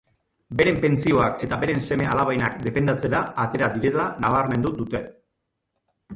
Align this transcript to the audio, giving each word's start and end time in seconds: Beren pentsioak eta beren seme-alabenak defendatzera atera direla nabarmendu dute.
Beren 0.59 0.77
pentsioak 0.85 1.43
eta 1.47 1.59
beren 1.63 1.83
seme-alabenak 1.89 2.57
defendatzera 2.69 3.21
atera 3.45 3.71
direla 3.77 4.09
nabarmendu 4.27 4.75
dute. 4.81 5.05